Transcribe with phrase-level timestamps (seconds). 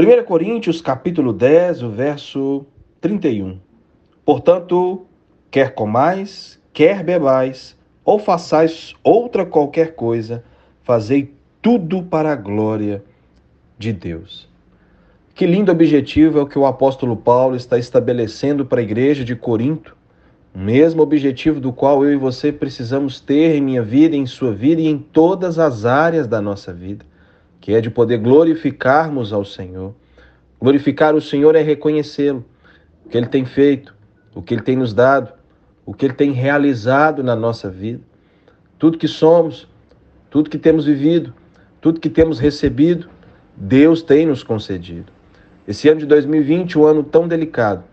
[0.00, 2.64] 1 Coríntios capítulo 10, o verso
[3.00, 3.58] 31.
[4.24, 5.04] Portanto,
[5.50, 10.44] quer comais, quer bebais, ou façais outra qualquer coisa,
[10.84, 13.02] fazei tudo para a glória
[13.76, 14.48] de Deus.
[15.34, 19.34] Que lindo objetivo é o que o apóstolo Paulo está estabelecendo para a igreja de
[19.34, 19.96] Corinto,
[20.54, 24.52] o mesmo objetivo do qual eu e você precisamos ter em minha vida, em sua
[24.52, 27.04] vida e em todas as áreas da nossa vida,
[27.68, 29.94] que é de poder glorificarmos ao Senhor.
[30.58, 32.42] Glorificar o Senhor é reconhecê-lo,
[33.04, 33.94] o que ele tem feito,
[34.34, 35.34] o que ele tem nos dado,
[35.84, 38.00] o que ele tem realizado na nossa vida.
[38.78, 39.68] Tudo que somos,
[40.30, 41.34] tudo que temos vivido,
[41.78, 43.10] tudo que temos recebido,
[43.54, 45.12] Deus tem nos concedido.
[45.66, 47.84] Esse ano de 2020, um ano tão delicado,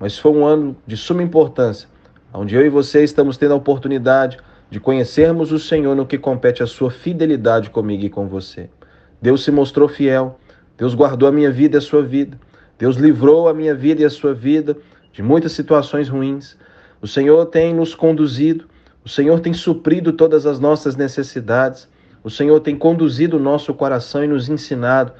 [0.00, 1.88] mas foi um ano de suma importância,
[2.34, 4.38] onde eu e você estamos tendo a oportunidade
[4.68, 8.68] de conhecermos o Senhor no que compete a sua fidelidade comigo e com você.
[9.20, 10.38] Deus se mostrou fiel,
[10.78, 12.38] Deus guardou a minha vida e a sua vida,
[12.78, 14.76] Deus livrou a minha vida e a sua vida
[15.12, 16.56] de muitas situações ruins.
[17.02, 18.64] O Senhor tem nos conduzido,
[19.04, 21.88] o Senhor tem suprido todas as nossas necessidades,
[22.24, 25.12] o Senhor tem conduzido o nosso coração e nos ensinado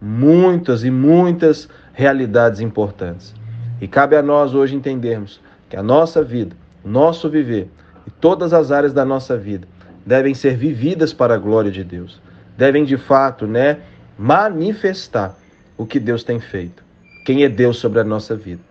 [0.00, 3.34] muitas e muitas realidades importantes.
[3.80, 7.70] E cabe a nós hoje entendermos que a nossa vida, o nosso viver
[8.06, 9.66] e todas as áreas da nossa vida
[10.04, 12.20] devem ser vividas para a glória de Deus.
[12.56, 13.80] Devem de fato, né,
[14.18, 15.36] manifestar
[15.76, 16.82] o que Deus tem feito.
[17.24, 18.62] Quem é Deus sobre a nossa vida.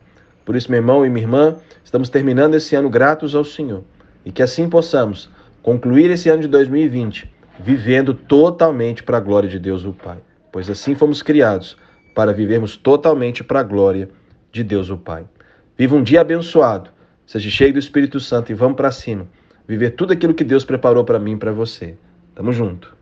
[0.43, 3.83] Por isso, meu irmão e minha irmã, estamos terminando esse ano gratos ao Senhor
[4.23, 5.29] e que assim possamos
[5.61, 10.17] concluir esse ano de 2020 vivendo totalmente para a glória de Deus o Pai
[10.55, 11.75] pois assim fomos criados
[12.15, 14.07] para vivermos totalmente para a glória
[14.53, 15.25] de Deus o Pai.
[15.77, 16.91] Viva um dia abençoado,
[17.27, 19.27] seja cheio do Espírito Santo e vamos para cima,
[19.67, 21.97] viver tudo aquilo que Deus preparou para mim e para você.
[22.33, 22.94] Tamo junto.